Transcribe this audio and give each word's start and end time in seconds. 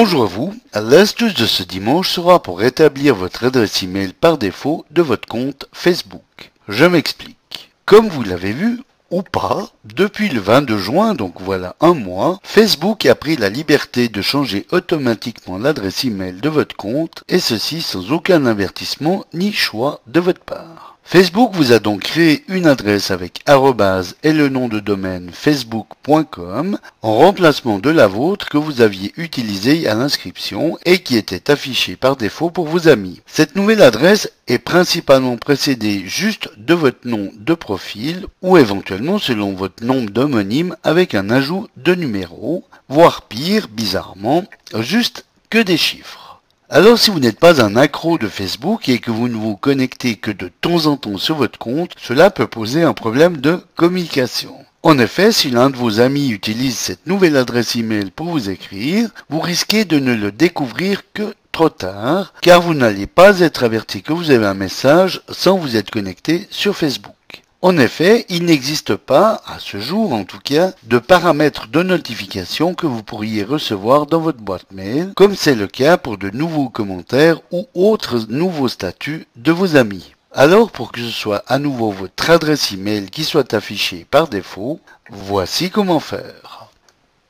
Bonjour 0.00 0.22
à 0.22 0.26
vous. 0.26 0.54
L'astuce 0.74 1.34
de 1.34 1.44
ce 1.44 1.64
dimanche 1.64 2.10
sera 2.10 2.40
pour 2.40 2.60
rétablir 2.60 3.16
votre 3.16 3.44
adresse 3.46 3.82
email 3.82 4.12
par 4.12 4.38
défaut 4.38 4.84
de 4.92 5.02
votre 5.02 5.26
compte 5.26 5.66
Facebook. 5.72 6.52
Je 6.68 6.84
m'explique. 6.84 7.72
Comme 7.84 8.06
vous 8.06 8.22
l'avez 8.22 8.52
vu, 8.52 8.80
ou 9.10 9.22
pas, 9.22 9.70
depuis 9.84 10.28
le 10.28 10.38
22 10.38 10.78
juin, 10.78 11.14
donc 11.14 11.40
voilà 11.40 11.74
un 11.80 11.94
mois, 11.94 12.38
Facebook 12.44 13.06
a 13.06 13.16
pris 13.16 13.34
la 13.34 13.48
liberté 13.48 14.08
de 14.08 14.22
changer 14.22 14.68
automatiquement 14.70 15.58
l'adresse 15.58 16.04
email 16.04 16.34
de 16.34 16.48
votre 16.48 16.76
compte, 16.76 17.24
et 17.28 17.40
ceci 17.40 17.82
sans 17.82 18.12
aucun 18.12 18.46
avertissement 18.46 19.24
ni 19.34 19.52
choix 19.52 20.00
de 20.06 20.20
votre 20.20 20.44
part. 20.44 20.97
Facebook 21.10 21.52
vous 21.54 21.72
a 21.72 21.78
donc 21.78 22.02
créé 22.02 22.44
une 22.48 22.66
adresse 22.66 23.10
avec 23.10 23.40
arrobase 23.46 24.16
et 24.22 24.34
le 24.34 24.50
nom 24.50 24.68
de 24.68 24.78
domaine 24.78 25.30
facebook.com 25.32 26.78
en 27.00 27.14
remplacement 27.14 27.78
de 27.78 27.88
la 27.88 28.06
vôtre 28.06 28.50
que 28.50 28.58
vous 28.58 28.82
aviez 28.82 29.14
utilisée 29.16 29.88
à 29.88 29.94
l'inscription 29.94 30.76
et 30.84 30.98
qui 30.98 31.16
était 31.16 31.50
affichée 31.50 31.96
par 31.96 32.16
défaut 32.16 32.50
pour 32.50 32.68
vos 32.68 32.88
amis. 32.88 33.22
Cette 33.24 33.56
nouvelle 33.56 33.80
adresse 33.80 34.30
est 34.48 34.58
principalement 34.58 35.38
précédée 35.38 36.02
juste 36.04 36.50
de 36.58 36.74
votre 36.74 37.08
nom 37.08 37.30
de 37.34 37.54
profil 37.54 38.26
ou 38.42 38.58
éventuellement 38.58 39.18
selon 39.18 39.54
votre 39.54 39.82
nom 39.82 40.04
d'homonyme 40.04 40.76
avec 40.84 41.14
un 41.14 41.30
ajout 41.30 41.68
de 41.78 41.94
numéro, 41.94 42.64
voire 42.90 43.22
pire, 43.22 43.68
bizarrement, 43.68 44.44
juste 44.78 45.24
que 45.48 45.62
des 45.62 45.78
chiffres. 45.78 46.27
Alors 46.70 46.98
si 46.98 47.10
vous 47.10 47.18
n'êtes 47.18 47.40
pas 47.40 47.64
un 47.64 47.76
accro 47.76 48.18
de 48.18 48.28
Facebook 48.28 48.90
et 48.90 48.98
que 48.98 49.10
vous 49.10 49.28
ne 49.28 49.34
vous 49.36 49.56
connectez 49.56 50.16
que 50.16 50.30
de 50.30 50.50
temps 50.60 50.84
en 50.84 50.98
temps 50.98 51.16
sur 51.16 51.36
votre 51.36 51.58
compte, 51.58 51.92
cela 51.98 52.28
peut 52.28 52.46
poser 52.46 52.82
un 52.82 52.92
problème 52.92 53.38
de 53.38 53.58
communication. 53.74 54.54
En 54.82 54.98
effet, 54.98 55.32
si 55.32 55.50
l'un 55.50 55.70
de 55.70 55.76
vos 55.76 56.00
amis 56.00 56.28
utilise 56.28 56.76
cette 56.76 57.06
nouvelle 57.06 57.38
adresse 57.38 57.74
email 57.74 58.10
pour 58.10 58.26
vous 58.26 58.50
écrire, 58.50 59.08
vous 59.30 59.40
risquez 59.40 59.86
de 59.86 59.98
ne 59.98 60.14
le 60.14 60.30
découvrir 60.30 61.04
que 61.14 61.34
trop 61.52 61.70
tard, 61.70 62.34
car 62.42 62.60
vous 62.60 62.74
n'allez 62.74 63.06
pas 63.06 63.40
être 63.40 63.64
averti 63.64 64.02
que 64.02 64.12
vous 64.12 64.30
avez 64.30 64.44
un 64.44 64.52
message 64.52 65.22
sans 65.30 65.56
vous 65.56 65.74
être 65.74 65.90
connecté 65.90 66.46
sur 66.50 66.76
Facebook. 66.76 67.14
En 67.60 67.76
effet, 67.76 68.24
il 68.28 68.44
n'existe 68.44 68.94
pas, 68.94 69.42
à 69.44 69.58
ce 69.58 69.80
jour 69.80 70.12
en 70.12 70.22
tout 70.22 70.38
cas, 70.38 70.70
de 70.84 70.98
paramètres 70.98 71.66
de 71.66 71.82
notification 71.82 72.74
que 72.74 72.86
vous 72.86 73.02
pourriez 73.02 73.42
recevoir 73.42 74.06
dans 74.06 74.20
votre 74.20 74.38
boîte 74.38 74.70
mail, 74.70 75.12
comme 75.16 75.34
c'est 75.34 75.56
le 75.56 75.66
cas 75.66 75.96
pour 75.96 76.18
de 76.18 76.30
nouveaux 76.30 76.68
commentaires 76.68 77.40
ou 77.50 77.66
autres 77.74 78.26
nouveaux 78.28 78.68
statuts 78.68 79.26
de 79.34 79.50
vos 79.50 79.74
amis. 79.74 80.14
Alors, 80.32 80.70
pour 80.70 80.92
que 80.92 81.00
ce 81.00 81.10
soit 81.10 81.42
à 81.48 81.58
nouveau 81.58 81.90
votre 81.90 82.30
adresse 82.30 82.70
email 82.70 83.10
qui 83.10 83.24
soit 83.24 83.52
affichée 83.52 84.06
par 84.08 84.28
défaut, 84.28 84.78
voici 85.10 85.68
comment 85.68 85.98
faire. 85.98 86.68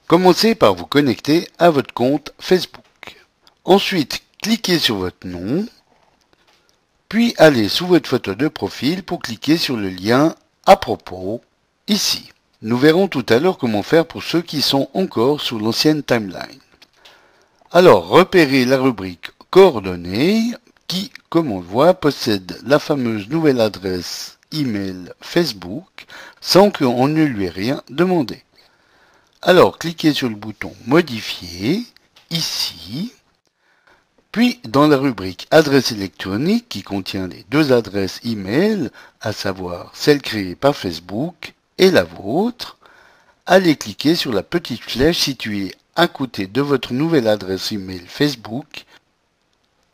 Commencez 0.08 0.54
par 0.54 0.74
vous 0.74 0.84
connecter 0.84 1.48
à 1.58 1.70
votre 1.70 1.94
compte 1.94 2.34
Facebook. 2.38 2.84
Ensuite, 3.64 4.20
cliquez 4.42 4.78
sur 4.78 4.96
votre 4.96 5.26
nom, 5.26 5.66
puis 7.08 7.34
allez 7.38 7.68
sous 7.68 7.86
votre 7.86 8.08
photo 8.08 8.34
de 8.34 8.48
profil 8.48 9.02
pour 9.02 9.20
cliquer 9.20 9.56
sur 9.56 9.76
le 9.76 9.88
lien 9.88 10.34
à 10.66 10.76
propos 10.76 11.40
ici. 11.86 12.30
Nous 12.60 12.76
verrons 12.76 13.08
tout 13.08 13.24
à 13.28 13.38
l'heure 13.38 13.56
comment 13.56 13.82
faire 13.82 14.06
pour 14.06 14.22
ceux 14.22 14.42
qui 14.42 14.60
sont 14.60 14.90
encore 14.92 15.40
sous 15.40 15.58
l'ancienne 15.58 16.02
timeline. 16.02 16.60
Alors, 17.70 18.08
repérez 18.08 18.64
la 18.64 18.78
rubrique 18.78 19.30
coordonnées 19.50 20.42
qui, 20.86 21.10
comme 21.30 21.52
on 21.52 21.60
le 21.60 21.66
voit, 21.66 21.94
possède 21.94 22.58
la 22.64 22.78
fameuse 22.78 23.28
nouvelle 23.28 23.60
adresse 23.60 24.38
email 24.52 25.12
Facebook 25.20 26.06
sans 26.40 26.70
qu'on 26.70 27.08
ne 27.08 27.24
lui 27.24 27.44
ait 27.44 27.50
rien 27.50 27.82
demandé. 27.88 28.42
Alors, 29.40 29.78
cliquez 29.78 30.12
sur 30.12 30.28
le 30.28 30.34
bouton 30.34 30.74
modifier 30.86 31.84
ici 32.30 33.12
puis, 34.38 34.60
dans 34.68 34.86
la 34.86 34.98
rubrique 34.98 35.48
adresse 35.50 35.90
électronique 35.90 36.68
qui 36.68 36.84
contient 36.84 37.26
les 37.26 37.44
deux 37.50 37.72
adresses 37.72 38.20
email, 38.24 38.88
à 39.20 39.32
savoir 39.32 39.90
celle 39.94 40.22
créée 40.22 40.54
par 40.54 40.76
Facebook 40.76 41.54
et 41.76 41.90
la 41.90 42.04
vôtre, 42.04 42.78
allez 43.46 43.74
cliquer 43.74 44.14
sur 44.14 44.32
la 44.32 44.44
petite 44.44 44.80
flèche 44.80 45.18
située 45.18 45.74
à 45.96 46.06
côté 46.06 46.46
de 46.46 46.60
votre 46.60 46.92
nouvelle 46.92 47.26
adresse 47.26 47.72
email 47.72 48.04
Facebook 48.06 48.84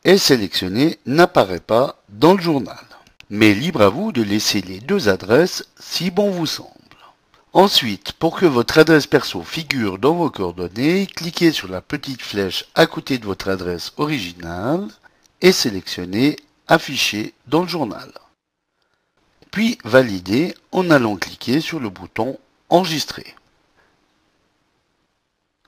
et 0.05 0.19
sélectionner 0.19 0.99
n'apparaît 1.07 1.59
pas 1.59 2.03
dans 2.11 2.35
le 2.35 2.43
journal. 2.43 2.85
Mais 3.31 3.55
libre 3.55 3.81
à 3.81 3.89
vous 3.89 4.13
de 4.13 4.21
laisser 4.21 4.61
les 4.61 4.81
deux 4.81 5.09
adresses 5.09 5.65
si 5.81 6.11
bon 6.11 6.31
vous 6.31 6.45
semble. 6.45 6.69
Ensuite, 7.55 8.11
pour 8.15 8.37
que 8.37 8.47
votre 8.47 8.79
adresse 8.79 9.07
perso 9.07 9.41
figure 9.43 9.99
dans 9.99 10.15
vos 10.15 10.29
coordonnées, 10.29 11.07
cliquez 11.07 11.53
sur 11.53 11.69
la 11.69 11.81
petite 11.81 12.21
flèche 12.21 12.65
à 12.75 12.89
côté 12.89 13.17
de 13.17 13.27
votre 13.27 13.49
adresse 13.49 13.93
originale 13.97 14.89
et 15.41 15.53
sélectionnez 15.53 16.35
Afficher 16.67 17.33
dans 17.47 17.63
le 17.63 17.69
journal. 17.69 18.11
Puis 19.53 19.79
validez 19.85 20.57
en 20.73 20.91
allant 20.91 21.15
cliquer 21.15 21.61
sur 21.61 21.79
le 21.79 21.91
bouton 21.91 22.39
Enregistrer. 22.71 23.37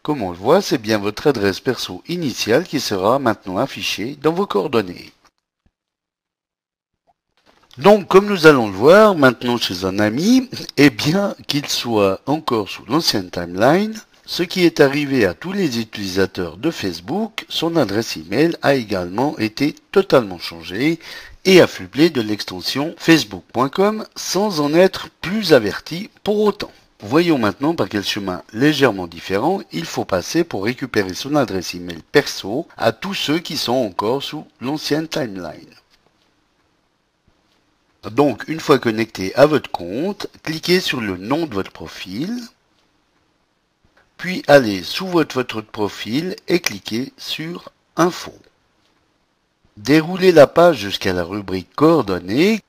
Comme 0.03 0.23
on 0.23 0.33
le 0.33 0.37
voit, 0.37 0.63
c'est 0.63 0.79
bien 0.79 0.99
votre 0.99 1.29
adresse 1.29 1.61
perso 1.61 2.03
initiale 2.09 2.65
qui 2.65 2.81
sera 2.81 3.21
maintenant 3.21 3.59
affichée 3.59 4.17
dans 4.17 4.33
vos 4.33 4.47
coordonnées. 4.47 5.13
Donc, 7.78 8.09
comme 8.09 8.26
nous 8.26 8.47
allons 8.47 8.69
le 8.69 8.72
voir 8.72 9.14
maintenant 9.14 9.59
chez 9.59 9.84
un 9.84 9.98
ami, 9.98 10.48
eh 10.78 10.88
bien, 10.88 11.34
qu'il 11.47 11.66
soit 11.66 12.20
encore 12.25 12.70
sous 12.70 12.87
l'ancienne 12.87 13.28
timeline, 13.28 13.94
ce 14.25 14.42
qui 14.42 14.64
est 14.64 14.81
arrivé 14.81 15.26
à 15.26 15.34
tous 15.34 15.53
les 15.53 15.78
utilisateurs 15.78 16.56
de 16.56 16.70
Facebook, 16.70 17.44
son 17.50 17.76
adresse 17.76 18.16
email 18.16 18.56
a 18.62 18.75
également 18.76 19.38
été 19.38 19.75
totalement 19.92 20.38
changée 20.38 20.98
et 21.44 21.60
affublée 21.60 22.09
de 22.09 22.22
l'extension 22.22 22.94
facebook.com 22.97 24.06
sans 24.16 24.60
en 24.60 24.72
être 24.72 25.08
plus 25.20 25.53
averti 25.53 26.08
pour 26.25 26.41
autant. 26.41 26.72
Voyons 27.00 27.37
maintenant 27.37 27.75
par 27.75 27.91
quel 27.91 28.04
chemin 28.04 28.43
légèrement 28.54 29.06
différent 29.06 29.60
il 29.70 29.84
faut 29.84 30.06
passer 30.06 30.44
pour 30.44 30.64
récupérer 30.64 31.12
son 31.12 31.37
adresse 31.37 31.75
email 31.75 32.00
perso 32.10 32.66
à 32.78 32.93
tous 32.93 33.12
ceux 33.12 33.38
qui 33.38 33.58
sont 33.58 33.75
encore 33.75 34.22
sous 34.22 34.47
l'ancienne 34.62 35.08
timeline. 35.08 35.76
Donc, 38.11 38.44
une 38.47 38.61
fois 38.61 38.78
connecté 38.78 39.34
à 39.34 39.47
votre 39.47 39.71
compte, 39.71 40.28
cliquez 40.43 40.81
sur 40.81 41.00
le 41.00 41.17
nom 41.17 41.47
de 41.47 41.55
votre 41.55 41.72
profil, 41.72 42.41
puis 44.17 44.43
allez 44.47 44.83
sous 44.83 45.09
votre 45.09 45.61
profil 45.61 46.37
et 46.47 46.61
cliquez 46.61 47.12
sur 47.17 47.72
Info. 47.97 48.33
Déroulez 49.77 50.33
la 50.33 50.47
page 50.47 50.78
jusqu'à 50.78 51.12
la 51.12 51.25
rubrique 51.25 51.75
Coordonnées, 51.75 52.61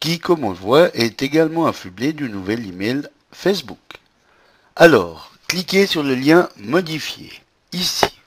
qui, 0.00 0.18
comme 0.18 0.44
on 0.44 0.50
le 0.50 0.56
voit, 0.56 0.94
est 0.96 1.22
également 1.22 1.66
affublée 1.66 2.12
du 2.12 2.28
nouvel 2.30 2.66
email 2.66 3.08
Facebook. 3.32 3.78
Alors, 4.76 5.32
cliquez 5.46 5.86
sur 5.86 6.02
le 6.02 6.14
lien 6.14 6.48
Modifier, 6.56 7.30
ici. 7.72 8.19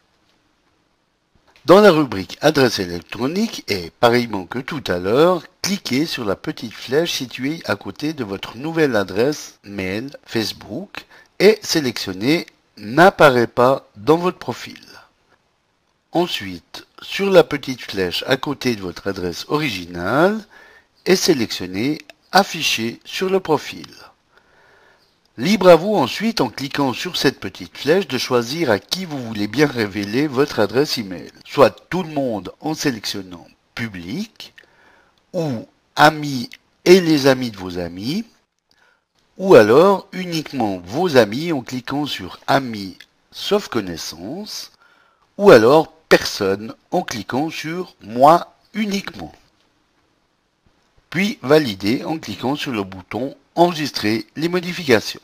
Dans 1.65 1.79
la 1.79 1.91
rubrique 1.91 2.37
adresse 2.41 2.79
électronique 2.79 3.63
et 3.69 3.89
pareillement 4.01 4.45
que 4.45 4.59
tout 4.59 4.83
à 4.85 4.99
l'heure, 4.99 5.43
cliquez 5.61 6.05
sur 6.05 6.25
la 6.25 6.35
petite 6.35 6.73
flèche 6.73 7.13
située 7.13 7.61
à 7.63 7.77
côté 7.77 8.11
de 8.11 8.25
votre 8.25 8.57
nouvelle 8.57 8.97
adresse 8.97 9.59
mail 9.63 10.09
Facebook 10.25 11.05
et 11.39 11.59
sélectionnez 11.61 12.47
n'apparaît 12.75 13.47
pas 13.47 13.87
dans 13.95 14.17
votre 14.17 14.39
profil. 14.39 14.81
Ensuite, 16.11 16.85
sur 17.01 17.29
la 17.29 17.45
petite 17.45 17.81
flèche 17.81 18.25
à 18.27 18.35
côté 18.35 18.75
de 18.75 18.81
votre 18.81 19.07
adresse 19.07 19.45
originale 19.47 20.45
et 21.05 21.15
sélectionnez 21.15 21.99
afficher 22.33 22.99
sur 23.05 23.29
le 23.29 23.39
profil. 23.39 23.87
Libre 25.37 25.69
à 25.69 25.75
vous 25.75 25.95
ensuite, 25.95 26.41
en 26.41 26.49
cliquant 26.49 26.93
sur 26.93 27.17
cette 27.17 27.39
petite 27.39 27.75
flèche, 27.75 28.07
de 28.07 28.19
choisir 28.19 28.69
à 28.69 28.77
qui 28.77 29.05
vous 29.05 29.17
voulez 29.17 29.47
bien 29.47 29.65
révéler 29.65 30.27
votre 30.27 30.59
adresse 30.59 30.99
email. 30.99 31.31
Soit 31.43 31.71
tout 31.89 32.03
le 32.03 32.09
monde 32.13 32.53
en 32.61 32.75
sélectionnant 32.75 33.47
public, 33.73 34.53
ou 35.33 35.67
amis 35.95 36.51
et 36.85 37.01
les 37.01 37.25
amis 37.25 37.49
de 37.49 37.57
vos 37.57 37.79
amis, 37.79 38.25
ou 39.37 39.55
alors 39.55 40.07
uniquement 40.11 40.79
vos 40.85 41.17
amis 41.17 41.51
en 41.51 41.61
cliquant 41.61 42.05
sur 42.05 42.39
amis 42.45 42.99
sauf 43.31 43.69
connaissance, 43.69 44.71
ou 45.39 45.49
alors 45.49 45.91
personne 46.09 46.75
en 46.91 47.01
cliquant 47.01 47.49
sur 47.49 47.95
moi 48.03 48.53
uniquement. 48.75 49.33
Puis 51.13 51.37
valider 51.43 52.03
en 52.03 52.17
cliquant 52.17 52.55
sur 52.55 52.71
le 52.71 52.81
bouton 52.81 53.35
enregistrer 53.53 54.25
les 54.35 54.49
modifications. 54.49 55.21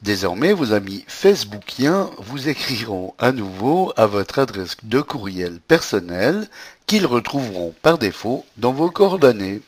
Désormais, 0.00 0.54
vos 0.54 0.72
amis 0.72 1.04
facebookiens 1.06 2.08
vous 2.16 2.48
écriront 2.48 3.12
à 3.18 3.32
nouveau 3.32 3.92
à 3.98 4.06
votre 4.06 4.38
adresse 4.38 4.78
de 4.82 5.02
courriel 5.02 5.60
personnel 5.60 6.48
qu'ils 6.86 7.04
retrouveront 7.04 7.74
par 7.82 7.98
défaut 7.98 8.46
dans 8.56 8.72
vos 8.72 8.90
coordonnées. 8.90 9.60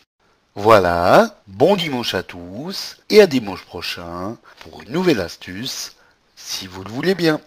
Voilà, 0.55 1.37
bon 1.47 1.77
dimanche 1.77 2.15
à 2.15 2.23
tous 2.23 2.97
et 3.11 3.21
à 3.21 3.27
dimanche 3.27 3.67
prochain 3.67 4.39
pour 4.61 4.81
une 4.81 4.93
nouvelle 4.93 5.21
astuce, 5.21 5.97
si 6.35 6.67
vous 6.67 6.83
le 6.83 6.91
voulez 6.91 7.15
bien. 7.15 7.43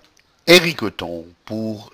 Eric 0.45 0.81
pour. 1.44 1.92